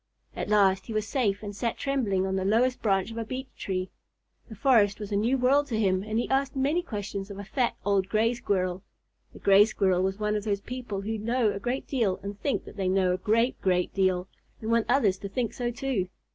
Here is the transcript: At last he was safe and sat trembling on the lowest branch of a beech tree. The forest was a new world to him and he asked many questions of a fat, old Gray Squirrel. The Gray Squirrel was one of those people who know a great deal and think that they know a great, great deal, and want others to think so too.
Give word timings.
At 0.35 0.49
last 0.49 0.87
he 0.87 0.93
was 0.93 1.07
safe 1.07 1.43
and 1.43 1.55
sat 1.55 1.77
trembling 1.77 2.25
on 2.25 2.35
the 2.35 2.43
lowest 2.43 2.81
branch 2.81 3.11
of 3.11 3.19
a 3.19 3.23
beech 3.23 3.55
tree. 3.55 3.91
The 4.49 4.55
forest 4.55 4.99
was 4.99 5.11
a 5.11 5.15
new 5.15 5.37
world 5.37 5.67
to 5.67 5.79
him 5.79 6.01
and 6.01 6.17
he 6.17 6.27
asked 6.27 6.55
many 6.55 6.81
questions 6.81 7.29
of 7.29 7.37
a 7.37 7.43
fat, 7.43 7.75
old 7.85 8.09
Gray 8.09 8.33
Squirrel. 8.33 8.81
The 9.31 9.37
Gray 9.37 9.65
Squirrel 9.65 10.01
was 10.01 10.17
one 10.17 10.35
of 10.35 10.43
those 10.43 10.61
people 10.61 11.01
who 11.01 11.19
know 11.19 11.51
a 11.53 11.59
great 11.59 11.85
deal 11.87 12.19
and 12.23 12.41
think 12.41 12.65
that 12.65 12.77
they 12.77 12.87
know 12.89 13.13
a 13.13 13.17
great, 13.17 13.61
great 13.61 13.93
deal, 13.93 14.27
and 14.59 14.71
want 14.71 14.87
others 14.89 15.19
to 15.19 15.29
think 15.29 15.53
so 15.53 15.69
too. 15.69 16.09